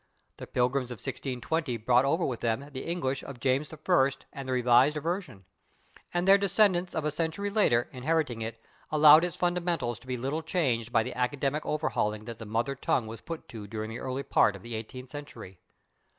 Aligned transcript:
The 0.37 0.47
Pilgrims 0.47 0.89
of 0.89 0.95
1620 0.95 1.77
brought 1.77 2.05
over 2.05 2.25
with 2.25 2.39
them 2.39 2.69
the 2.71 2.85
English 2.87 3.21
of 3.21 3.39
James 3.39 3.71
I 3.71 3.77
and 4.33 4.49
the 4.49 4.51
Revised 4.51 4.97
[Pg056] 4.97 5.03
Version, 5.03 5.45
and 6.11 6.27
their 6.27 6.39
descendants 6.39 6.95
of 6.95 7.05
a 7.05 7.11
century 7.11 7.51
later, 7.51 7.87
inheriting 7.91 8.41
it, 8.41 8.59
allowed 8.89 9.23
its 9.23 9.35
fundamentals 9.37 9.99
to 9.99 10.07
be 10.07 10.17
little 10.17 10.41
changed 10.41 10.91
by 10.91 11.03
the 11.03 11.13
academic 11.13 11.63
overhauling 11.67 12.25
that 12.25 12.39
the 12.39 12.47
mother 12.47 12.73
tongue 12.73 13.05
was 13.05 13.21
put 13.21 13.47
to 13.49 13.67
during 13.67 13.91
the 13.91 13.99
early 13.99 14.23
part 14.23 14.55
of 14.55 14.63
the 14.63 14.73
eighteenth 14.73 15.11
century. 15.11 15.59